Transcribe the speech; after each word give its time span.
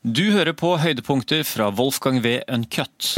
Du 0.00 0.30
hører 0.32 0.54
på 0.56 0.78
høydepunkter 0.80 1.42
fra 1.44 1.66
Wolfgang 1.76 2.22
V. 2.24 2.38
Uncut. 2.48 3.10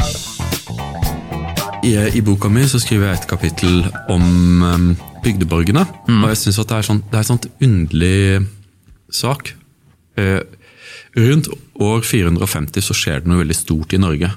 I, 1.79 1.93
I 2.11 2.21
boka 2.27 2.49
mi 2.51 2.65
så 2.67 2.81
skriver 2.83 3.07
jeg 3.07 3.21
et 3.21 3.27
kapittel 3.29 3.85
om 4.11 4.25
um, 4.67 4.89
bygdeborgene. 5.23 5.85
Og 6.11 6.25
jeg 6.33 6.41
syns 6.41 6.59
det 6.59 6.75
er 6.75 6.87
sånn, 6.89 6.99
det 7.07 7.15
er 7.15 7.21
en 7.21 7.29
sånn 7.29 7.69
underlig 7.69 8.43
sak. 9.15 9.53
Uh, 10.19 10.43
rundt 11.15 11.47
år 11.79 12.03
450 12.03 12.83
så 12.89 12.97
skjer 12.99 13.23
det 13.23 13.31
noe 13.31 13.45
veldig 13.45 13.57
stort 13.61 13.95
i 13.95 14.01
Norge. 14.03 14.33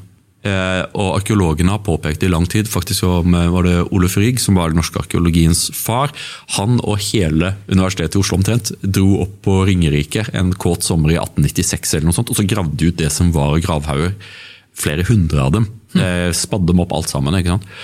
Eh, 0.46 0.82
og 0.94 1.16
arkeologene 1.18 1.72
har 1.74 1.84
påpekt 1.86 2.22
det 2.22 2.28
i 2.28 2.32
lang 2.32 2.46
tid. 2.50 2.68
Faktisk 2.70 3.06
var 3.06 3.66
det 3.66 3.76
Ole 3.94 4.10
Rygg, 4.12 4.40
som 4.42 4.58
var 4.58 4.72
den 4.72 4.80
norske 4.80 5.00
arkeologiens 5.02 5.66
far. 5.74 6.12
Han 6.58 6.78
og 6.82 7.00
hele 7.08 7.54
Universitetet 7.70 8.18
i 8.18 8.22
Oslo 8.22 8.38
omtrent 8.40 8.72
dro 8.82 9.22
opp 9.24 9.38
på 9.46 9.60
Ringerike 9.68 10.26
en 10.36 10.52
kåt 10.54 10.86
sommer 10.86 11.14
i 11.14 11.18
1896 11.20 11.96
eller 11.96 12.10
noe 12.10 12.16
sånt, 12.16 12.30
og 12.32 12.38
så 12.38 12.46
gravde 12.48 12.78
de 12.78 12.92
ut 12.92 13.00
det 13.00 13.10
som 13.14 13.32
var 13.34 13.58
gravhauger. 13.64 14.14
Flere 14.76 15.06
hundre 15.08 15.40
av 15.46 15.56
dem. 15.56 15.70
Eh, 15.96 16.30
spadde 16.36 16.70
dem 16.70 16.84
opp 16.84 16.94
alt 16.96 17.10
sammen. 17.10 17.36
ikke 17.38 17.56
sant? 17.56 17.74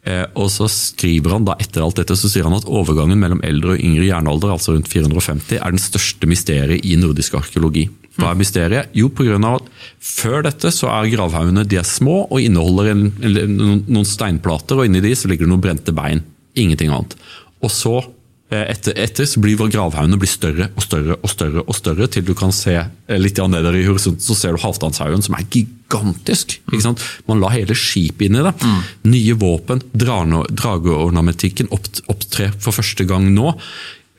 Eh, 0.00 0.24
og 0.32 0.48
så 0.48 0.64
skriver 0.72 1.34
han 1.36 1.44
da 1.44 1.58
etter 1.60 1.84
alt 1.84 1.98
dette, 2.00 2.16
så 2.16 2.28
sier 2.30 2.46
han 2.48 2.56
at 2.56 2.68
overgangen 2.68 3.20
mellom 3.20 3.42
eldre 3.44 3.74
og 3.74 3.82
yngre 3.84 4.06
jernalder, 4.08 4.54
altså 4.54 4.72
rundt 4.72 4.88
450, 4.88 5.58
er 5.60 5.74
den 5.74 5.82
største 5.82 6.28
mysteriet 6.30 6.86
i 6.88 6.96
nordisk 7.00 7.36
arkeologi. 7.36 7.86
Hva 8.16 8.32
er 8.32 8.40
mysteriet? 8.40 8.94
Jo, 8.96 9.10
pga. 9.12 9.36
at 9.54 9.68
før 10.02 10.42
dette 10.44 10.72
så 10.74 10.88
er 10.92 11.10
gravhaugene 11.12 11.66
de 11.68 11.78
er 11.80 11.86
små 11.86 12.24
og 12.26 12.40
inneholder 12.40 12.90
en, 12.92 13.04
en, 13.22 13.58
noen 13.86 14.08
steinplater, 14.08 14.80
og 14.80 14.88
inni 14.88 15.04
de 15.04 15.12
så 15.16 15.30
ligger 15.30 15.46
det 15.46 15.52
noen 15.52 15.64
brente 15.64 15.94
bein. 15.96 16.24
Ingenting 16.58 16.90
annet. 16.90 17.14
Og 17.62 17.70
så 17.72 18.00
etter, 18.50 18.96
etter, 18.98 19.28
så 19.30 19.40
blir 19.42 19.58
gravhaugene 19.60 20.18
blir 20.18 20.30
større 20.30 20.70
og 20.74 20.82
større 20.82 21.16
og 21.20 21.30
større, 21.30 21.62
og 21.62 21.76
større, 21.76 22.08
til 22.10 22.24
du 22.26 22.32
kan 22.34 22.50
se 22.54 22.74
eh, 22.74 23.20
litt 23.20 23.38
nedover 23.38 23.78
i 23.78 23.86
horisonten, 23.86 24.24
så 24.24 24.34
ser 24.34 24.56
du 24.56 24.62
Halvdanshaugen, 24.64 25.22
som 25.22 25.36
er 25.38 25.46
gigantisk. 25.46 26.56
Mm. 26.72 26.98
Man 27.30 27.44
la 27.44 27.52
hele 27.54 27.76
skipet 27.78 28.26
inn 28.26 28.40
i 28.40 28.44
det. 28.46 28.54
Mm. 28.58 28.82
Nye 29.12 29.38
våpen, 29.38 29.84
drageornamentikken 29.94 31.70
opptrer 31.70 32.50
for 32.58 32.74
første 32.74 33.06
gang 33.06 33.30
nå. 33.36 33.54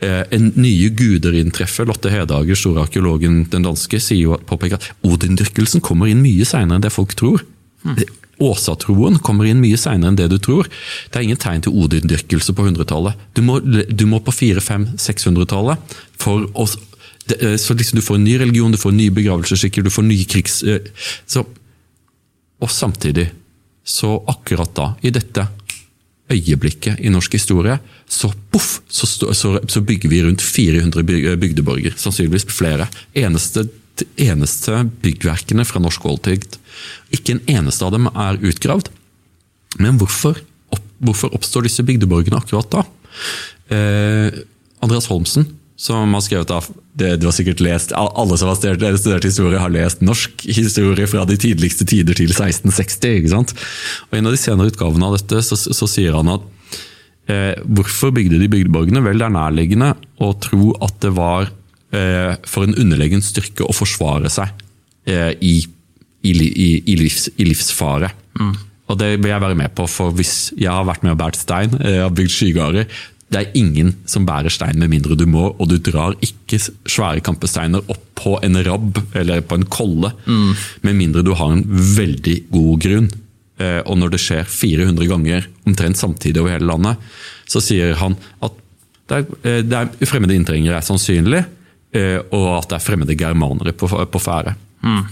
Eh, 0.01 0.23
en 0.33 0.47
nye 0.55 0.93
guder 0.95 1.35
inntreffer. 1.37 1.85
Lotte 1.89 2.09
Hedager, 2.13 2.57
store 2.57 2.87
arkeologen 2.87 3.43
den 3.51 3.67
danske, 3.67 3.99
sier 3.99 4.31
jo, 4.31 4.39
påpeker 4.47 4.79
at 4.79 4.87
odindyrkelsen 5.05 5.83
kommer 5.83 6.09
inn 6.09 6.23
mye 6.23 6.47
seinere 6.47 6.79
enn 6.79 6.87
det 6.87 6.95
folk 6.95 7.19
tror. 7.19 7.43
Mm. 7.83 7.99
Åsatroen 8.41 9.19
kommer 9.23 9.47
inn 9.49 9.61
mye 9.61 9.79
seinere 9.79 10.11
enn 10.11 10.19
det 10.19 10.29
du 10.31 10.37
tror. 10.41 10.69
Det 11.09 11.19
er 11.19 11.27
ingen 11.27 11.41
tegn 11.41 11.63
til 11.65 11.75
Odin-dyrkelse 11.77 12.55
på 12.57 12.65
100-tallet. 12.67 13.19
Du, 13.37 13.43
du, 13.85 14.05
må 14.09 14.21
på 14.25 14.33
400-500-600-tallet 14.35 15.97
for 16.21 16.47
å 16.53 16.67
eh, 17.37 17.57
så 17.61 17.77
liksom 17.77 17.99
Du 17.99 18.05
får 18.05 18.19
en 18.19 18.27
ny 18.27 18.37
religion, 18.41 18.73
du 18.73 18.81
får 18.81 18.95
nye 18.97 19.13
begravelsesskikker, 19.13 19.85
du 19.85 19.93
får 19.93 20.07
nye 20.09 20.27
krigs... 20.29 20.61
Eh, 20.63 20.89
så, 21.25 21.45
og 22.61 22.69
samtidig, 22.69 23.31
så 23.85 24.15
akkurat 24.29 24.73
da, 24.77 24.91
i 25.01 25.13
dette 25.13 25.47
øyeblikket 26.31 27.01
i 27.03 27.11
norsk 27.11 27.33
historie, 27.35 27.77
så 28.07 28.29
poff, 28.51 28.79
så, 28.87 29.07
så, 29.07 29.55
så 29.67 29.81
bygger 29.81 30.09
vi 30.09 30.21
rundt 30.23 30.43
400 30.45 31.03
bygdeborger. 31.41 31.95
Sannsynligvis 31.99 32.45
flere. 32.53 32.87
Eneste 33.17 33.65
eneste 34.19 34.83
byggverkene 35.03 35.65
fra 35.67 35.81
norsk 35.83 36.05
oldtid. 36.09 36.57
Ikke 37.13 37.35
en 37.35 37.45
eneste 37.51 37.85
av 37.85 37.95
dem 37.95 38.09
er 38.11 38.39
utgravd. 38.41 38.91
Men 39.79 39.99
hvorfor, 40.01 40.39
opp, 40.73 40.85
hvorfor 41.03 41.33
oppstår 41.37 41.67
disse 41.67 41.85
bygdeborgene 41.87 42.39
akkurat 42.41 42.71
da? 42.73 42.85
Eh, 43.71 44.41
Andreas 44.83 45.07
Holmsen, 45.11 45.45
som 45.81 46.13
har 46.13 46.23
skrevet 46.25 46.51
av 46.53 46.67
det 46.97 47.15
du 47.21 47.25
har 47.25 47.33
sikkert 47.33 47.61
lest, 47.63 47.93
Alle 47.95 48.37
som 48.37 48.51
har 48.51 48.57
studert, 48.59 48.99
studert 48.99 49.25
historie, 49.25 49.59
har 49.59 49.71
lest 49.73 50.03
norsk 50.05 50.43
historie 50.45 51.07
fra 51.09 51.23
de 51.25 51.37
tidligste 51.39 51.87
tider 51.89 52.17
til 52.17 52.33
1660. 52.33 53.15
ikke 53.21 53.33
sant? 53.33 53.55
Og 54.09 54.17
I 54.17 54.21
en 54.21 54.29
av 54.29 54.35
de 54.35 54.41
senere 54.41 54.73
utgavene 54.73 55.07
av 55.07 55.17
dette 55.17 55.41
så, 55.45 55.57
så 55.57 55.89
sier 55.89 56.17
han 56.17 56.29
at 56.35 56.45
eh, 57.31 57.55
hvorfor 57.65 58.13
bygde 58.13 58.41
de 58.41 58.51
bygdeborgene? 58.51 59.01
Vel, 59.05 59.21
det 59.21 59.29
er 59.29 59.37
nærliggende 59.37 59.93
å 60.21 60.33
tro 60.43 60.75
at 60.83 60.99
det 61.01 61.15
var 61.17 61.49
for 61.91 62.63
en 62.63 62.77
underlegen 62.79 63.23
styrke 63.25 63.65
å 63.67 63.75
forsvare 63.75 64.31
seg 64.31 64.51
eh, 65.05 65.31
i, 65.41 65.55
i, 66.21 66.33
i, 66.33 66.97
livs, 66.99 67.29
i 67.37 67.47
livsfare. 67.47 68.11
Mm. 68.39 68.53
Og 68.91 68.99
det 68.99 69.13
vil 69.21 69.31
jeg 69.31 69.43
være 69.43 69.57
med 69.59 69.73
på, 69.75 69.87
for 69.89 70.13
hvis 70.15 70.51
jeg 70.59 70.71
har 70.71 70.87
vært 70.87 71.05
med 71.05 71.15
og 71.15 71.21
båret 71.21 71.39
stein, 71.39 71.73
jeg 71.79 71.97
eh, 71.97 72.03
har 72.03 72.13
bygd 72.15 72.35
skygarder 72.35 73.01
Det 73.31 73.39
er 73.39 73.55
ingen 73.55 73.93
som 74.09 74.25
bærer 74.27 74.51
stein 74.51 74.79
med 74.79 74.91
mindre 74.91 75.15
du 75.15 75.25
må, 75.29 75.53
og 75.55 75.69
du 75.71 75.77
drar 75.79 76.17
ikke 76.19 76.59
svære 76.59 77.23
kampesteiner 77.23 77.83
opp 77.87 78.07
på 78.21 78.35
en 78.43 78.59
rabb 78.67 78.99
eller 79.17 79.41
på 79.41 79.57
en 79.57 79.65
kolle 79.71 80.11
mm. 80.25 80.49
med 80.83 80.97
mindre 80.97 81.23
du 81.25 81.31
har 81.33 81.55
en 81.55 81.63
veldig 81.65 82.35
god 82.51 82.81
grunn. 82.83 83.07
Og 83.61 83.95
når 83.97 84.11
det 84.13 84.19
skjer 84.21 84.45
400 84.49 85.07
ganger 85.09 85.47
omtrent 85.69 85.97
samtidig 85.97 86.41
over 86.41 86.53
hele 86.53 86.65
landet, 86.69 87.01
så 87.49 87.61
sier 87.61 87.95
han 87.97 88.15
at 88.41 88.59
det 89.09 89.17
er, 89.17 89.63
det 89.65 89.79
er 89.79 90.09
fremmede 90.09 90.33
inntrengere 90.37 90.77
er 90.77 90.85
sannsynlig, 90.85 91.41
Eh, 91.41 91.57
og 91.91 92.45
at 92.55 92.69
det 92.71 92.77
er 92.77 92.83
fremmede 92.85 93.17
germanere 93.19 93.73
på, 93.75 93.89
på 93.89 94.21
ferde. 94.23 94.53
Mm. 94.85 95.03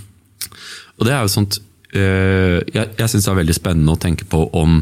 Og 1.00 1.08
det 1.08 1.16
er 1.16 1.24
jo 1.24 1.32
sånt 1.32 1.60
eh, 1.96 2.60
Jeg, 2.74 2.86
jeg 2.98 3.12
syns 3.12 3.28
det 3.28 3.34
er 3.34 3.42
veldig 3.42 3.58
spennende 3.58 3.96
å 3.96 4.02
tenke 4.02 4.28
på 4.30 4.46
om 4.58 4.82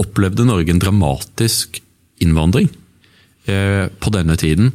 Opplevde 0.00 0.46
Norge 0.48 0.72
en 0.72 0.80
dramatisk 0.80 1.80
innvandring 2.24 2.70
eh, 3.50 3.86
på 4.00 4.12
denne 4.14 4.36
tiden 4.40 4.70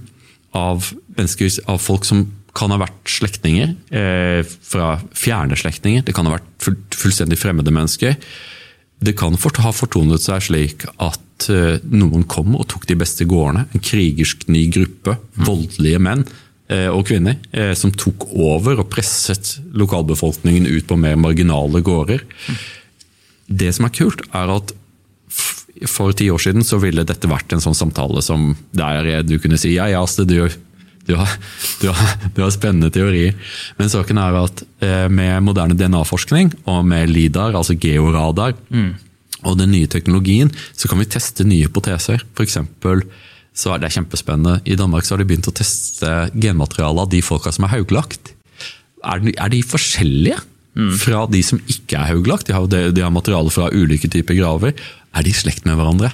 av, 0.56 0.86
av 1.18 1.80
folk 1.82 2.06
som 2.06 2.28
kan 2.56 2.72
ha 2.72 2.78
vært 2.80 3.10
slektninger 3.12 3.74
fra 4.64 4.94
fjerne 5.12 5.58
slektninger. 5.60 6.06
Det 6.08 6.14
kan 6.16 6.30
ha 6.30 6.38
vært 6.38 6.70
fullstendig 6.96 7.36
fremmede 7.42 7.74
mennesker. 7.76 8.16
Det 9.04 9.16
kan 9.20 9.36
fort, 9.36 9.60
ha 9.60 9.74
fortonet 9.76 10.24
seg 10.24 10.46
slik 10.46 10.86
at 11.04 11.50
noen 11.92 12.24
kom 12.32 12.56
og 12.56 12.70
tok 12.72 12.88
de 12.88 12.96
beste 13.02 13.28
gårdene. 13.28 13.66
En 13.76 13.84
krigersk 13.84 14.48
ny 14.48 14.64
gruppe, 14.72 15.18
voldelige 15.36 16.00
menn 16.00 16.24
Eh, 16.24 16.45
og 16.90 17.06
kvinner, 17.06 17.38
eh, 17.54 17.74
som 17.78 17.94
tok 17.94 18.26
over 18.34 18.82
og 18.82 18.90
presset 18.90 19.60
lokalbefolkningen 19.78 20.66
ut 20.66 20.88
på 20.90 20.98
mer 20.98 21.18
marginale 21.20 21.82
gårder. 21.86 22.24
Det 23.46 23.70
som 23.76 23.86
er 23.86 23.94
kult, 23.94 24.24
er 24.34 24.50
at 24.56 24.74
for 25.92 26.16
ti 26.16 26.30
år 26.32 26.42
siden 26.42 26.64
så 26.66 26.80
ville 26.82 27.06
dette 27.06 27.30
vært 27.30 27.52
en 27.54 27.62
sånn 27.62 27.76
samtale 27.78 28.24
som 28.24 28.54
der 28.76 29.26
du 29.28 29.36
kunne 29.44 29.60
si 29.60 29.74
ja, 29.76 29.90
ja, 29.92 30.02
Astrid, 30.02 30.32
du, 30.32 30.48
du, 31.06 31.14
har, 31.20 31.34
du, 31.82 31.90
har, 31.92 32.14
du 32.34 32.42
har 32.42 32.54
spennende 32.56 32.90
teorier. 32.94 33.36
Men 33.78 33.92
saken 33.92 34.22
er 34.24 34.40
at 34.40 34.64
eh, 34.82 35.06
med 35.12 35.46
moderne 35.46 35.78
DNA-forskning 35.78 36.54
og 36.72 36.82
med 36.88 37.12
LIDAR, 37.12 37.54
altså 37.54 37.78
georadar, 37.78 38.56
mm. 38.72 38.92
og 39.44 39.60
den 39.62 39.74
nye 39.76 39.92
teknologien, 39.92 40.50
så 40.74 40.90
kan 40.90 41.04
vi 41.04 41.12
teste 41.14 41.46
nye 41.46 41.68
hypoteser. 41.68 42.26
F.eks 42.34 42.58
så 43.56 43.72
er 43.72 43.82
det 43.82 43.94
kjempespennende. 43.96 44.60
I 44.68 44.76
Danmark 44.80 45.08
så 45.08 45.16
har 45.16 45.24
de 45.24 45.30
begynt 45.30 45.48
å 45.48 45.56
teste 45.56 46.12
genmaterialet 46.34 47.06
av 47.06 47.14
de 47.14 47.22
folka 47.24 47.54
som 47.56 47.68
er 47.68 47.76
hauglagt. 47.78 48.34
Er 49.06 49.24
de, 49.24 49.32
er 49.38 49.54
de 49.54 49.62
forskjellige 49.64 50.42
mm. 50.76 50.92
fra 51.00 51.24
de 51.32 51.42
som 51.46 51.62
ikke 51.64 51.98
er 51.98 52.12
hauglagt? 52.12 52.50
De 52.50 52.58
har, 52.58 52.68
de 52.68 53.06
har 53.06 53.14
materiale 53.16 53.54
fra 53.54 53.72
ulike 53.72 54.12
typer 54.12 54.38
graver. 54.38 54.76
Er 55.16 55.26
de 55.26 55.32
i 55.32 55.38
slekt 55.38 55.68
med 55.68 55.80
hverandre? 55.80 56.12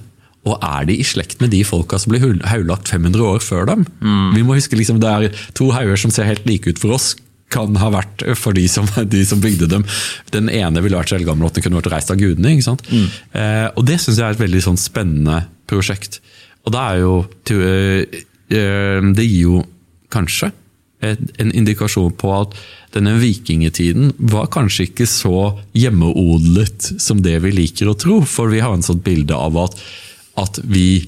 Og 0.49 0.57
er 0.65 0.85
de 0.89 0.97
i 0.97 1.05
slekt 1.05 1.41
med 1.41 1.51
de 1.53 1.61
folka 1.65 1.99
som 2.01 2.13
ble 2.13 2.21
haulagt 2.49 2.89
500 2.89 3.25
år 3.25 3.43
før 3.45 3.67
dem? 3.69 3.85
Mm. 4.01 4.31
Vi 4.37 4.45
må 4.45 4.57
huske 4.57 4.77
liksom, 4.77 5.01
Det 5.01 5.09
er 5.09 5.43
to 5.57 5.69
hauger 5.73 5.99
som 6.01 6.13
ser 6.13 6.29
helt 6.29 6.47
like 6.49 6.69
ut 6.69 6.81
for 6.81 6.97
oss, 6.97 7.13
kan 7.51 7.75
ha 7.81 7.89
vært 7.91 8.23
for 8.39 8.55
de 8.55 8.63
som, 8.71 8.87
de 9.15 9.23
som 9.27 9.41
bygde 9.43 9.69
dem. 9.71 9.85
Den 10.33 10.49
ene 10.49 10.83
ville 10.83 10.97
vært 10.97 11.13
så 11.13 11.19
eldgammel 11.19 11.49
at 11.49 11.57
den 11.57 11.65
kunne 11.65 11.81
vært 11.81 11.91
reist 11.93 12.13
av 12.13 12.21
gudene. 12.21 12.55
Mm. 12.57 13.09
Eh, 13.37 13.67
og 13.75 13.85
Det 13.89 13.99
syns 14.01 14.17
jeg 14.17 14.27
er 14.27 14.37
et 14.37 14.45
veldig 14.45 14.63
sånn 14.69 14.81
spennende 14.81 15.43
prosjekt. 15.69 16.21
Og 16.65 16.73
det 16.73 16.81
er 16.81 16.97
jo 17.01 17.13
eh, 17.55 18.19
Det 19.01 19.27
gir 19.27 19.41
jo 19.41 19.61
kanskje 20.11 20.51
en 21.01 21.49
indikasjon 21.57 22.11
på 22.13 22.29
at 22.35 22.51
denne 22.93 23.15
vikingtiden 23.17 24.11
var 24.29 24.51
kanskje 24.53 24.89
ikke 24.89 25.07
så 25.09 25.55
hjemmeodlet 25.73 26.91
som 27.01 27.23
det 27.25 27.39
vi 27.41 27.53
liker 27.55 27.89
å 27.89 27.95
tro. 27.97 28.19
For 28.27 28.51
vi 28.51 28.59
har 28.61 28.75
en 28.75 28.85
sånt 28.85 29.01
bilde 29.05 29.33
av 29.33 29.57
at, 29.63 29.79
at 30.43 30.59
vi 30.61 31.07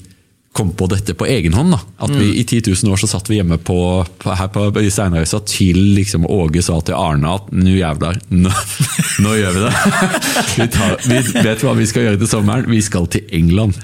kom 0.54 0.70
på 0.78 0.86
dette 0.86 1.16
på 1.18 1.26
egen 1.26 1.54
hånd. 1.56 1.74
Da. 1.74 1.80
At 2.06 2.12
vi 2.14 2.28
mm. 2.30 2.36
I 2.38 2.44
10 2.44 2.62
000 2.84 2.92
år 2.94 3.00
så 3.02 3.08
satt 3.10 3.28
vi 3.30 3.40
hjemme 3.40 3.58
på, 3.58 3.78
på, 4.22 4.34
her 4.38 4.50
på, 4.54 4.68
i 4.78 4.90
Steinrøysa 4.92 5.40
til 5.50 5.80
liksom 5.96 6.28
Åge 6.30 6.62
sa 6.62 6.78
til 6.86 6.94
Arne 6.94 7.32
at 7.40 7.48
nå 7.50 7.74
jævlar, 7.74 8.20
nå, 8.30 8.52
nå, 9.24 9.34
gjør 9.40 9.56
vi 9.58 9.64
det! 9.64 9.72
Vi, 10.54 10.66
tar, 10.70 10.92
vi, 11.10 11.18
vet 11.42 11.62
hva 11.64 11.72
vi 11.74 11.86
skal 11.88 12.04
gjøre 12.06 12.18
til 12.20 12.30
sommeren? 12.30 12.68
Vi 12.70 12.78
skal 12.84 13.08
til 13.10 13.24
England! 13.34 13.80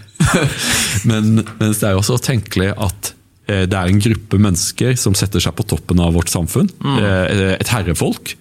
Men, 1.10 1.40
det 1.42 1.72
er 1.74 1.98
også 1.98 2.20
tenkelig 2.22 2.70
at 2.76 3.10
eh, 3.50 3.64
det 3.66 3.74
er 3.74 3.90
en 3.90 4.02
gruppe 4.04 4.38
mennesker 4.38 4.94
som 5.00 5.16
setter 5.18 5.42
seg 5.42 5.56
på 5.58 5.66
toppen 5.74 5.98
av 6.02 6.14
vårt 6.14 6.30
samfunn. 6.30 6.70
Mm. 6.84 6.98
Eh, 7.02 7.56
et 7.56 7.74
herrefolk 7.74 8.36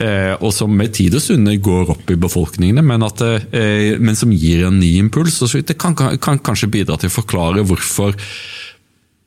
og 0.00 0.52
som 0.56 0.72
med 0.72 0.94
tid 0.96 1.14
og 1.16 1.20
stunder 1.20 1.58
går 1.60 1.90
opp 1.92 2.10
i 2.12 2.16
befolkningene, 2.20 2.84
men, 2.86 3.04
at, 3.04 3.20
eh, 3.52 3.98
men 4.00 4.16
som 4.16 4.32
gir 4.32 4.64
en 4.66 4.80
ny 4.80 4.94
impuls. 5.02 5.42
og 5.42 5.52
Det 5.66 5.76
kan, 5.78 5.94
kan, 5.94 6.40
kanskje 6.40 6.70
bidra 6.72 6.96
til 6.96 7.10
å 7.10 7.18
forklare 7.20 7.64
hvorfor 7.66 8.16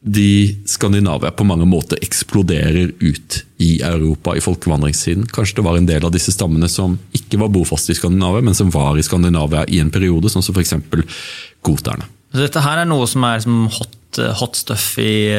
de 0.04 0.60
Skandinavia 0.68 1.32
på 1.32 1.46
mange 1.48 1.66
måter 1.70 2.02
eksploderer 2.04 2.92
ut 3.00 3.38
i 3.64 3.78
Europa 3.86 4.34
i 4.36 4.42
folkevandringstiden. 4.44 5.30
Kanskje 5.32 5.62
det 5.62 5.66
var 5.68 5.78
en 5.80 5.88
del 5.88 6.04
av 6.04 6.12
disse 6.12 6.34
stammene 6.36 6.68
som 6.68 6.98
ikke 7.16 7.40
var 7.40 7.54
bofaste 7.54 7.94
i 7.94 7.96
Skandinavia, 7.96 8.44
men 8.44 8.58
som 8.58 8.72
var 8.74 9.00
i 9.00 9.06
Skandinavia 9.06 9.64
i 9.72 9.80
en 9.80 9.94
periode, 9.94 10.32
sånn 10.34 10.44
som 10.44 10.58
f.eks. 10.58 10.76
goterne. 11.64 12.10
Så 12.34 12.42
dette 12.42 12.64
her 12.66 12.82
er 12.82 12.90
noe 12.90 13.08
som 13.08 13.24
er 13.30 13.46
som 13.46 13.68
hot, 13.72 14.20
hot 14.42 14.58
stuff 14.60 14.98
i, 15.00 15.30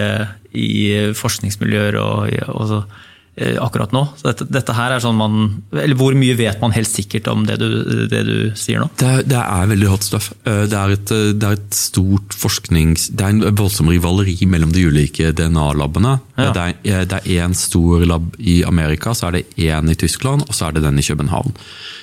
i 0.56 0.70
forskningsmiljøer 1.18 1.98
og, 2.00 2.32
og 2.54 2.78
eh, 2.78 3.02
akkurat 3.34 3.90
nå. 3.94 4.04
Så 4.14 4.28
dette, 4.28 4.46
dette, 4.52 4.74
her 4.76 4.94
er 4.94 5.02
sånn 5.02 5.16
man, 5.18 5.38
eller 5.74 5.98
Hvor 5.98 6.14
mye 6.18 6.36
vet 6.38 6.60
man 6.62 6.74
helt 6.76 6.90
sikkert 6.90 7.26
om 7.32 7.42
det 7.48 7.56
du, 7.58 7.66
det 8.10 8.20
du 8.28 8.36
sier 8.58 8.78
nå? 8.82 8.86
Det, 9.00 9.24
det, 9.30 9.40
er 9.40 9.70
veldig 9.72 9.88
hot 9.90 10.06
stuff. 10.06 10.28
Eh, 10.46 10.64
det 10.70 10.78
er, 10.78 10.94
et, 10.94 11.14
det 11.40 11.48
er 11.48 11.58
et 11.58 11.74
stort 11.74 12.36
forsknings... 12.38 13.08
Det 13.10 13.26
er 13.26 13.34
en 13.34 13.56
voldsom 13.58 13.90
rivaleri 13.90 14.36
mellom 14.46 14.70
de 14.74 14.86
ulike 14.86 15.32
DNA-labene. 15.34 16.14
Ja. 16.38 16.52
Det 16.84 17.18
er 17.18 17.26
én 17.40 17.58
stor 17.58 18.06
lab 18.06 18.30
i 18.38 18.60
Amerika, 18.66 19.16
så 19.18 19.28
er 19.28 19.40
det 19.40 19.44
én 19.58 19.90
i 19.90 19.98
Tyskland, 19.98 20.46
og 20.46 20.54
så 20.54 20.68
er 20.68 20.78
det 20.78 20.86
den 20.86 21.02
i 21.02 21.06
København. 21.06 21.56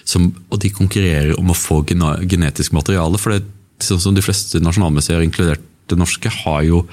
Som, 0.04 0.34
og 0.52 0.60
de 0.64 0.74
konkurrerer 0.76 1.34
om 1.40 1.54
å 1.54 1.58
få 1.58 1.82
genetisk 1.88 2.76
materiale. 2.76 3.20
for 3.22 3.38
det 3.38 3.46
sånn 3.82 4.02
som 4.04 4.16
de 4.18 4.24
fleste 4.26 4.62
nasjonalmuseer, 4.64 5.24
inkludert 5.26 5.64
det 5.92 5.98
norske, 6.00 6.32
har 6.44 6.64
jo 6.68 6.86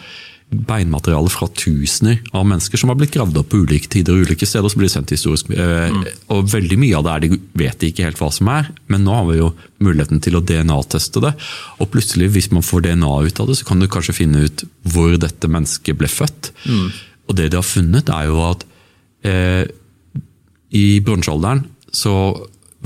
beinmateriale 0.49 1.29
fra 1.29 1.47
tusener 1.53 2.23
av 2.33 2.47
mennesker 2.49 2.81
som 2.81 2.89
har 2.89 2.97
blitt 2.97 3.13
gravd 3.13 3.37
opp 3.37 3.51
på 3.53 3.61
ulike 3.67 3.91
tider 3.93 4.17
og 4.17 4.29
ulike 4.29 4.47
steder. 4.49 4.69
så 4.69 4.81
blir 4.81 4.89
det 4.89 4.95
sendt 4.95 5.13
historisk. 5.13 5.51
Eh, 5.53 5.93
mm. 5.93 6.07
Og 6.33 6.49
Veldig 6.49 6.79
mye 6.81 6.97
av 6.97 7.05
det 7.05 7.13
er 7.13 7.25
de 7.25 7.41
vet 7.61 7.81
de 7.81 7.91
ikke 7.93 8.07
helt 8.07 8.21
hva 8.23 8.31
som 8.33 8.49
er, 8.53 8.71
men 8.89 9.05
nå 9.05 9.13
har 9.13 9.27
vi 9.29 9.39
jo 9.43 9.51
muligheten 9.85 10.23
til 10.25 10.39
å 10.39 10.43
DNA-teste 10.45 11.21
det. 11.25 11.35
Og 11.79 11.91
plutselig, 11.93 12.31
hvis 12.33 12.51
man 12.55 12.65
får 12.65 12.87
DNA 12.87 13.13
ut 13.29 13.43
av 13.45 13.51
det, 13.51 13.59
så 13.61 13.69
kan 13.69 13.83
du 13.83 13.89
kanskje 13.93 14.17
finne 14.17 14.47
ut 14.49 14.65
hvor 14.89 15.19
dette 15.21 15.53
mennesket 15.53 16.01
ble 16.01 16.09
født. 16.09 16.53
Mm. 16.65 16.89
Og 17.29 17.37
det 17.37 17.51
de 17.53 17.61
har 17.61 17.69
funnet, 17.69 18.09
er 18.09 18.31
jo 18.31 18.41
at 18.49 18.65
eh, 19.29 19.65
i 20.73 20.87
bronsealderen 21.05 21.67
så 21.93 22.15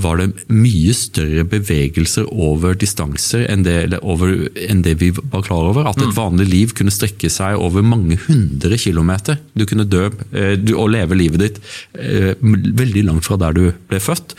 var 0.03 0.19
det 0.19 0.29
mye 0.51 0.93
større 0.97 1.45
bevegelser 1.49 2.27
over 2.31 2.75
distanser 2.79 3.45
enn 3.49 3.65
det, 3.65 3.99
over, 4.01 4.33
enn 4.67 4.83
det, 4.85 4.97
vi 5.01 5.11
var 5.15 5.45
klar 5.45 5.71
over. 5.71 5.87
At 5.89 6.01
et 6.01 6.11
mm. 6.11 6.17
vanlig 6.17 6.49
liv 6.51 6.75
kunne 6.77 6.93
strekke 6.93 7.31
seg 7.31 7.59
over 7.59 7.85
mange 7.85 8.19
hundre 8.27 8.79
kilometer. 8.81 9.39
Du 9.57 9.65
kunne 9.69 9.87
dø 9.87 10.09
eh, 10.35 10.59
og 10.73 10.91
leve 10.93 11.17
livet 11.17 11.43
ditt 11.43 11.63
eh, 11.97 12.33
veldig 12.41 13.07
langt 13.09 13.27
fra 13.27 13.39
der 13.41 13.57
du 13.57 13.65
ble 13.89 14.01
født 14.03 14.37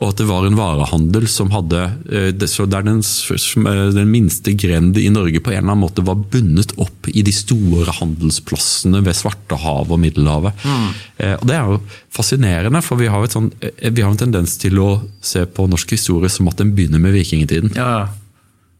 og 0.00 0.14
at 0.14 0.20
det 0.20 0.26
var 0.30 0.46
en 0.48 0.56
varehandel 0.56 1.26
som 1.28 1.50
hadde 1.52 1.80
eh, 2.08 2.30
Der 2.32 2.84
den, 2.86 3.00
eh, 3.02 3.80
den 3.92 4.08
minste 4.08 4.54
grende 4.56 5.02
i 5.02 5.10
Norge 5.12 5.42
på 5.44 5.52
en 5.52 5.58
eller 5.58 5.74
annen 5.74 5.82
måte 5.84 6.04
var 6.06 6.22
bundet 6.32 6.72
opp 6.80 7.10
i 7.12 7.20
de 7.26 7.34
store 7.36 7.92
handelsplassene 7.98 9.02
ved 9.04 9.18
Svartehavet 9.18 9.92
og 9.92 10.00
Middelhavet. 10.00 10.64
Mm. 10.64 10.86
Eh, 11.20 11.34
og 11.36 11.44
Det 11.50 11.56
er 11.56 11.68
jo 11.68 11.80
fascinerende, 12.16 12.80
for 12.82 13.00
vi 13.00 13.10
har, 13.12 13.26
sånt, 13.28 13.52
vi 13.60 14.00
har, 14.00 14.10
en 14.10 14.22
tendens 14.22 14.56
til 14.60 14.80
å 14.80 14.88
se 15.20 15.44
på 15.44 15.68
norsk 15.68 15.92
historie 15.92 16.32
som 16.32 16.48
at 16.48 16.56
den 16.62 16.72
begynner 16.76 17.02
med 17.02 17.12
vikingtiden. 17.18 17.76
Ja, 17.76 18.08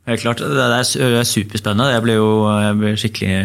helt 0.08 0.24
klart. 0.24 0.40
Det 0.40 0.70
er 0.72 1.28
superspennende. 1.28 1.92
Jeg 1.92 2.06
ble 2.06 2.16
jo 2.16 2.30
jeg 2.48 2.80
ble 2.80 2.94
skikkelig 2.96 3.36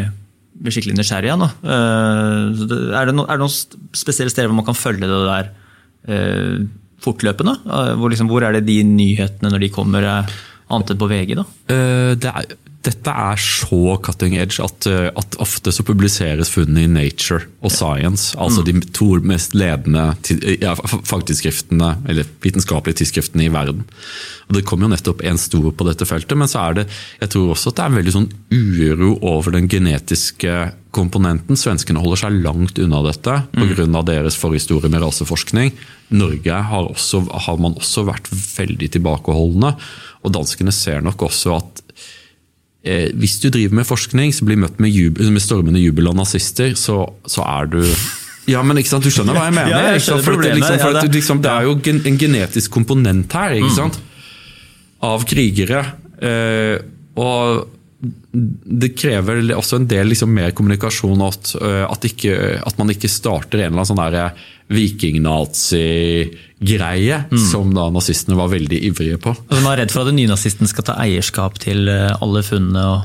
blir 0.55 0.71
skikkelig 0.71 0.95
nysgjerrig 0.95 1.27
igjen. 1.27 1.43
Er, 1.67 3.09
det 3.09 3.17
noen 3.19 3.51
spesielle 3.51 4.31
steder 4.31 4.47
hvor 4.47 4.61
man 4.61 4.67
kan 4.69 4.79
følge 4.79 5.11
det 5.11 5.21
der 5.27 5.53
fortløpende? 7.03 7.57
Hvor, 7.65 8.11
liksom, 8.11 8.29
hvor, 8.31 8.45
er 8.45 8.57
det 8.57 8.67
de 8.69 8.81
nyhetene 8.87 9.51
når 9.51 9.65
de 9.65 9.73
kommer, 9.73 10.07
annet 10.65 10.93
enn 10.93 11.01
på 11.01 11.09
VG? 11.11 11.35
da? 11.37 11.47
Uh, 11.69 12.13
det 12.19 12.31
er, 12.31 12.55
dette 12.85 13.11
er 13.11 13.39
så 13.41 13.95
cutting 14.03 14.35
edge 14.37 14.61
at, 14.63 14.85
eh, 14.89 15.07
at, 15.09 15.37
ofte 15.41 15.73
så 15.73 15.85
publiseres 15.85 16.51
funnene 16.53 16.85
i 16.85 16.91
Nature 16.91 17.47
og 17.65 17.73
Science. 17.73 18.35
Altså 18.37 18.61
mm. 18.61 18.67
de 18.67 18.93
to 18.95 19.07
mest 19.25 19.55
ledende 19.57 20.05
ja, 20.61 20.75
fagtidsskriftene, 20.77 21.95
eller 22.09 22.29
vitenskapelige 22.45 23.01
tidsskriftene 23.01 23.47
i 23.47 23.53
verden. 23.53 23.85
Og 24.49 24.57
Det 24.59 24.65
kom 24.69 24.85
jo 24.85 24.91
nettopp 24.91 25.23
en 25.25 25.41
stor 25.41 25.71
på 25.73 25.87
dette 25.89 26.05
feltet, 26.05 26.37
men 26.37 26.51
så 26.51 26.67
er 26.67 26.81
det 26.81 26.87
jeg 27.23 27.33
tror 27.33 27.55
også 27.55 27.73
at 27.73 27.79
det 27.79 27.85
er 27.85 27.93
en 27.93 27.99
veldig 28.01 28.15
sånn 28.19 28.31
uro 28.53 29.15
over 29.33 29.57
den 29.57 29.69
genetiske 29.71 30.57
komponenten. 30.95 31.59
Svenskene 31.59 32.01
holder 32.01 32.21
seg 32.23 32.39
langt 32.45 32.79
unna 32.81 33.01
dette 33.05 33.41
pga. 33.51 33.85
Mm. 33.85 33.99
deres 34.07 34.37
forhistorie 34.39 34.91
med 34.91 35.03
raseforskning. 35.03 35.73
Norge 36.15 36.59
har, 36.69 36.89
også, 36.91 37.25
har, 37.47 37.57
man 37.61 37.75
også 37.79 38.05
vært 38.07 38.29
veldig 38.31 38.91
tilbakeholdne. 38.97 39.73
Og 40.23 40.35
danskene 40.35 40.73
ser 40.75 41.03
nok 41.05 41.27
også 41.27 41.55
at 41.57 41.83
eh, 42.85 43.11
hvis 43.13 43.39
du 43.43 43.49
driver 43.53 43.81
med 43.81 43.89
forskning 43.89 44.33
så 44.35 44.47
blir 44.47 44.61
møtt 44.61 44.79
med, 44.83 44.93
jubel, 44.93 45.33
med 45.35 45.43
stormende 45.43 45.83
jubel 45.83 46.11
av 46.11 46.17
nazister, 46.21 46.73
så, 46.79 47.01
så, 47.27 47.45
er 47.45 47.69
du 47.75 47.81
ja, 48.53 48.63
men 48.65 48.81
ikke 48.81 48.95
sant, 48.95 49.05
Du 49.05 49.13
skjønner 49.13 49.37
hva 49.37 49.49
jeg 49.49 49.57
mener? 49.59 49.75
ja, 49.75 49.93
jeg 49.97 50.25
for 50.25 50.41
det, 50.41 50.55
liksom, 50.57 50.81
for 50.81 50.99
det, 51.01 51.07
liksom, 51.13 51.45
det, 51.45 51.53
er 51.53 51.69
jo 51.69 51.77
en 52.09 52.19
genetisk 52.21 52.73
komponent 52.73 53.37
her 53.37 53.57
ikke 53.59 53.89
mm. 53.91 54.03
av 55.11 55.25
krigere. 55.29 55.85
Eh, 56.23 56.77
og 57.15 57.74
det 58.01 58.89
krever 58.99 59.55
også 59.55 59.75
en 59.79 59.87
del 59.89 60.07
liksom, 60.11 60.33
mer 60.35 60.51
kommunikasjon. 60.55 61.21
At, 61.25 61.55
eh, 61.61 61.85
at, 61.87 62.05
ikke, 62.05 62.59
at, 62.61 62.77
man 62.81 62.89
ikke 62.93 63.09
starter 63.11 63.57
en 63.59 63.65
eller 63.73 63.81
annen 63.81 63.91
sånn 63.91 64.31
vikingnazi-greie, 64.75 67.17
mm. 67.31 67.45
som 67.51 67.65
da 67.75 67.83
nazistene 67.93 68.39
var 68.39 68.49
veldig 68.53 68.79
ivrige 68.89 69.17
på. 69.21 69.31
Og 69.37 69.61
Man 69.61 69.71
er 69.73 69.77
redd 69.83 69.93
for 69.93 70.01
at 70.03 70.17
nynazisten 70.17 70.67
skal 70.69 70.85
ta 70.89 70.93
eierskap 71.05 71.53
til 71.63 71.79
eh, 71.91 72.19
alle 72.19 72.41
funnene? 72.45 72.83
og 72.95 73.01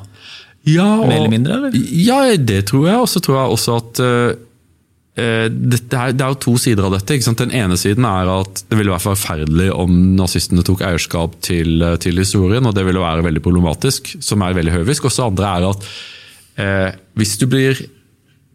ja, 0.69 0.91
og, 0.99 1.07
mer 1.09 1.19
eller 1.23 1.33
mindre? 1.33 1.53
Eller? 1.57 1.71
Ja, 1.97 2.19
det 2.37 2.63
tror 2.69 2.85
jeg. 2.89 2.99
Og 3.01 3.09
så 3.09 3.19
tror 3.25 3.37
jeg 3.39 3.47
også 3.57 3.71
at 3.81 3.93
Eh, 4.05 4.31
det 5.19 5.79
er, 5.91 6.13
det 6.15 6.23
er, 6.23 6.31
jo 6.33 6.39
to 6.41 6.55
sider 6.61 6.87
av 6.87 6.95
dette. 6.95 7.19
Den 7.41 7.53
ene 7.57 7.77
siden 7.81 8.07
er 8.09 8.31
at 8.31 8.63
det 8.71 8.79
ville 8.79 8.93
være 8.93 9.11
forferdelig 9.11 9.69
om 9.75 9.93
nazistene 10.17 10.65
tok 10.67 10.85
eierskap 10.87 11.35
til, 11.45 11.83
eh, 11.83 11.97
til, 12.01 12.21
historien, 12.23 12.67
og 12.67 12.77
det 12.77 12.87
ville 12.87 13.03
være 13.03 13.27
veldig 13.27 13.43
problematisk, 13.45 14.15
som 14.23 14.45
er 14.47 14.57
veldig 14.57 14.79
høvisk. 14.79 15.09
Og 15.09 15.15
så 15.15 15.27
andre 15.27 15.51
er 15.51 15.69
at 15.69 15.89
eh, 16.63 17.01
hvis, 17.19 17.37
blir, 17.51 17.83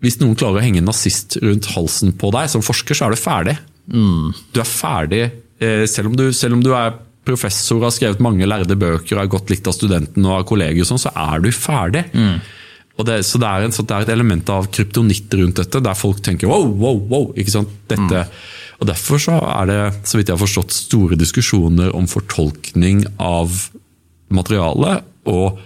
hvis 0.04 0.20
noen 0.24 0.38
klarer 0.40 0.62
å 0.62 0.66
henge 0.66 0.82
en 0.82 0.90
nazist 0.90 1.38
rundt 1.44 1.70
halsen 1.76 2.16
på 2.18 2.32
deg 2.36 2.50
som 2.54 2.66
forsker, 2.66 2.98
så 2.98 3.10
er 3.10 3.16
du 3.16 3.22
ferdig. 3.22 3.58
Mm. 3.92 4.32
Du 4.56 4.62
er 4.64 4.70
ferdig 4.70 5.24
eh, 5.26 5.84
selv, 5.92 6.14
om 6.14 6.18
du, 6.18 6.30
selv, 6.34 6.58
om 6.58 6.64
du, 6.64 6.72
er 6.74 6.96
professor, 7.26 7.84
har 7.84 7.94
skrevet 7.94 8.24
mange 8.24 8.48
lærde 8.48 8.78
bøker, 8.80 9.20
er 9.20 9.30
godt 9.30 9.52
likt 9.52 9.68
av 9.68 9.76
studentene 9.76 10.30
og 10.30 10.40
av 10.40 10.48
kolleger, 10.50 10.88
sånn, 10.88 11.02
så 11.02 11.12
er 11.12 11.44
du 11.44 11.52
ferdig. 11.54 12.08
Mm. 12.16 12.40
Det, 12.96 13.18
så 13.28 13.40
det 13.42 13.48
er, 13.48 13.66
en, 13.66 13.74
det 13.76 13.92
er, 13.92 14.06
et 14.06 14.14
element 14.14 14.50
av 14.54 14.70
kryptonitt 14.72 15.34
rundt 15.36 15.60
dette, 15.60 15.82
der 15.84 15.98
folk 16.00 16.22
tenker 16.24 16.48
wow, 16.48 16.64
wow, 16.64 17.02
wow. 17.12 17.26
ikke 17.36 17.52
sant? 17.58 17.74
Dette, 17.92 18.22
mm. 18.24 18.46
Og 18.80 18.88
Derfor 18.88 19.22
så 19.22 19.36
er 19.40 19.70
det 19.70 19.80
så 20.08 20.20
vidt 20.20 20.30
jeg 20.30 20.36
har 20.36 20.42
forstått, 20.42 20.76
store 20.76 21.18
diskusjoner 21.20 21.94
om 21.96 22.08
fortolkning 22.12 23.04
av 23.20 23.52
materialet. 24.36 25.04
og 25.32 25.60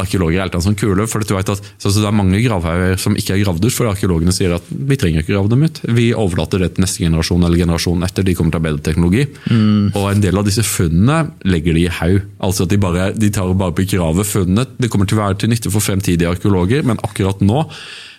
arkeologer 0.00 0.42
er 0.42 0.54
en 0.54 0.64
sånn 0.64 0.78
kule. 0.78 1.06
for 1.10 1.24
du 1.24 1.34
vet 1.34 1.52
at 1.52 1.60
så, 1.78 1.90
så 1.90 1.98
Det 1.98 2.08
er 2.08 2.16
mange 2.16 2.40
gravhauger 2.44 2.98
som 3.00 3.16
ikke 3.18 3.36
er 3.36 3.42
gravd 3.44 3.66
ut, 3.66 3.74
for 3.74 3.90
arkeologene 3.90 4.34
sier 4.34 4.54
at 4.56 4.64
vi 4.70 4.96
trenger 4.96 5.22
ikke 5.24 5.34
grave 5.34 5.52
dem 5.52 5.64
ut. 5.66 5.80
Vi 5.84 6.08
overlater 6.14 6.62
det 6.62 6.74
til 6.74 6.86
neste 6.86 7.04
generasjon 7.04 7.44
eller 7.44 7.60
generasjonen 7.60 8.06
etter. 8.06 8.26
De 8.26 8.34
kommer 8.38 8.54
til 8.54 8.60
å 8.60 8.62
ha 8.62 8.68
bedre 8.70 8.84
teknologi. 8.88 9.26
Mm. 9.50 9.94
Og 9.94 10.10
en 10.10 10.24
del 10.24 10.40
av 10.40 10.48
disse 10.48 10.64
funnene 10.66 11.20
legger 11.48 11.78
de 11.78 11.86
i 11.86 11.94
haug. 12.00 12.20
Altså 12.38 12.66
at 12.66 12.74
de, 12.74 12.80
bare, 12.82 13.12
de 13.16 13.32
tar 13.34 13.54
bare 13.58 13.76
begraver 13.76 14.28
funnene. 14.28 14.66
Det 14.78 14.90
kommer 14.92 15.08
til 15.08 15.18
å 15.18 15.24
være 15.24 15.40
til 15.42 15.52
nytte 15.52 15.72
for 15.74 15.84
fremtidige 15.84 16.30
arkeologer, 16.30 16.86
men 16.86 17.00
akkurat 17.04 17.42
nå 17.44 17.64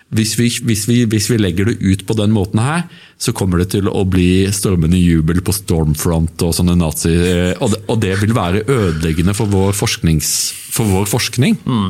hvis 0.10 0.34
vi, 0.40 0.50
hvis, 0.66 0.88
vi, 0.90 1.04
hvis 1.06 1.30
vi, 1.30 1.38
legger 1.38 1.70
det 1.70 1.78
ut 1.86 2.04
på 2.08 2.16
den 2.18 2.34
måten 2.34 2.62
her, 2.64 2.88
så 3.22 3.34
kommer 3.36 3.62
det 3.62 3.70
til 3.76 3.90
å 3.92 4.02
bli 4.10 4.48
stormende 4.56 4.98
jubel 4.98 5.44
på 5.46 5.54
Stormfront 5.54 6.46
og 6.48 6.56
sånne 6.58 6.78
nazi... 6.80 7.14
Og 7.62 7.74
det, 7.76 7.82
og 7.86 8.02
det 8.02 8.16
vil 8.24 8.34
være 8.34 8.66
ødeleggende 8.66 9.38
for 9.38 9.52
vår, 9.52 9.76
for 9.78 10.90
vår 10.90 11.12
forskning. 11.14 11.60
Mm 11.66 11.90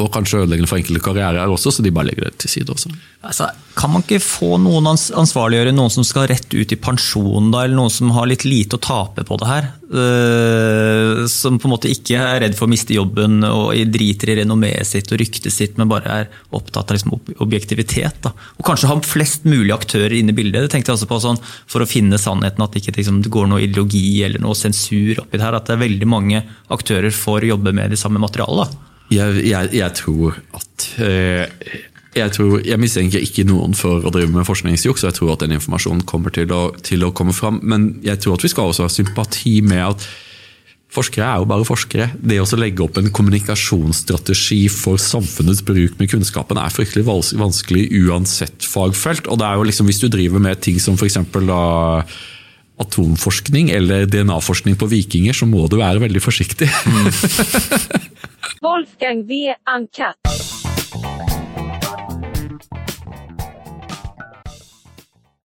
og 0.00 0.12
kanskje 0.14 0.42
ødeleggende 0.42 0.70
for 0.70 0.80
enkelte 0.80 1.02
karrierer 1.04 1.50
også, 1.52 1.74
så 1.74 1.84
de 1.84 1.92
bare 1.94 2.10
legger 2.10 2.28
det 2.28 2.38
til 2.42 2.54
side 2.54 2.72
også. 2.72 2.92
Altså, 3.20 3.50
kan 3.76 3.92
man 3.92 4.02
ikke 4.04 4.20
få 4.22 4.54
noen 4.60 4.88
ansvarliggjøre 4.88 5.74
noen 5.76 5.92
som 5.92 6.04
skal 6.06 6.26
rett 6.30 6.48
ut 6.52 6.72
i 6.72 6.78
pensjon, 6.80 7.50
da, 7.52 7.64
eller 7.64 7.76
noen 7.76 7.92
som 7.92 8.10
har 8.16 8.28
litt 8.30 8.46
lite 8.48 8.78
å 8.78 8.82
tape 8.82 9.24
på 9.28 9.38
det 9.40 9.48
her? 9.50 9.68
Uh, 9.90 11.26
som 11.28 11.58
på 11.58 11.66
en 11.66 11.74
måte 11.74 11.90
ikke 11.90 12.18
er 12.18 12.40
redd 12.44 12.56
for 12.56 12.68
å 12.68 12.70
miste 12.70 12.94
jobben 12.94 13.42
og 13.46 13.74
driter 13.90 14.32
i 14.32 14.36
renommeet 14.40 14.86
sitt 14.86 15.10
og 15.10 15.20
ryktet 15.20 15.52
sitt, 15.52 15.76
men 15.80 15.90
bare 15.90 16.20
er 16.20 16.28
opptatt 16.56 16.92
av 16.92 16.98
liksom, 16.98 17.16
objektivitet. 17.42 18.20
Da. 18.24 18.34
Og 18.58 18.66
kanskje 18.66 18.90
ha 18.90 18.98
flest 19.04 19.48
mulig 19.48 19.74
aktører 19.76 20.16
inne 20.16 20.34
i 20.34 20.38
bildet. 20.40 20.64
Det 20.66 20.74
tenkte 20.76 20.92
jeg 20.92 21.00
også 21.00 21.10
på 21.10 21.22
sånn, 21.24 21.42
For 21.70 21.84
å 21.84 21.88
finne 21.88 22.18
sannheten, 22.20 22.64
at 22.64 22.76
ikke 22.78 22.96
liksom, 22.96 23.20
det 23.24 23.32
går 23.34 23.50
noe 23.50 23.64
ideologi 23.64 24.22
eller 24.26 24.42
noe 24.42 24.58
sensur 24.58 25.20
oppi 25.22 25.36
det 25.36 25.44
her. 25.44 25.58
At 25.58 25.68
det 25.68 25.76
er 25.76 25.84
veldig 25.86 26.08
mange 26.08 26.44
aktører 26.72 27.12
for 27.14 27.42
å 27.42 27.52
jobbe 27.54 27.74
med 27.76 27.92
det 27.92 28.00
samme 28.00 28.22
materialet. 28.22 28.70
Da. 28.70 28.89
Jeg, 29.10 29.42
jeg, 29.42 29.70
jeg 29.74 29.94
tror 29.98 30.36
at 30.54 30.88
eh, 31.02 31.46
jeg, 32.14 32.32
tror, 32.34 32.60
jeg, 32.66 32.78
mistenker 32.82 33.22
ikke 33.22 33.46
noen 33.46 33.74
for 33.78 34.06
å 34.06 34.12
drive 34.14 34.32
med 34.34 34.46
forskningsjuks, 34.48 35.06
jeg 35.06 35.16
tror 35.18 35.34
at 35.34 35.44
den 35.44 35.54
informasjonen 35.58 36.02
kommer 36.08 36.34
til 36.34 36.50
å, 36.54 36.70
til 36.86 37.06
å, 37.06 37.12
komme 37.14 37.34
fram. 37.34 37.60
Men 37.62 37.92
jeg 38.06 38.22
tror 38.22 38.38
at 38.38 38.46
vi 38.46 38.50
skal 38.52 38.70
også 38.70 38.86
ha 38.86 38.92
sympati 38.92 39.60
med 39.66 39.86
at 39.92 40.10
Forskere 40.90 41.22
er 41.22 41.38
jo 41.38 41.46
bare 41.46 41.62
forskere. 41.62 42.08
Det 42.18 42.40
å 42.42 42.58
legge 42.58 42.82
opp 42.82 42.96
en 42.98 43.12
kommunikasjonsstrategi 43.14 44.64
for 44.74 44.98
samfunnets 44.98 45.62
bruk 45.62 45.94
med 46.00 46.10
kunnskapen 46.10 46.58
er 46.58 46.74
fryktelig 46.74 47.04
vanskelig 47.06 47.84
uansett 48.00 48.66
fagfelt. 48.66 49.30
Og 49.30 49.38
det 49.38 49.46
er 49.46 49.60
jo 49.60 49.68
liksom 49.68 49.86
Hvis 49.86 50.02
du 50.02 50.08
driver 50.10 50.42
med 50.42 50.58
ting 50.58 50.82
som 50.82 50.98
f.eks. 50.98 51.20
atomforskning 52.80 53.70
eller 53.70 54.10
DNA-forskning 54.10 54.74
på 54.80 54.90
vikinger, 54.90 55.32
så 55.36 55.46
må 55.46 55.68
du 55.70 55.78
være 55.78 56.02
veldig 56.02 56.24
forsiktig. 56.26 56.66
Wolfgang 58.62 59.24
V. 59.26 59.54
Uncut. 59.66 60.59